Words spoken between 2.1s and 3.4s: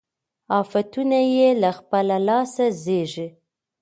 لاسه زېږي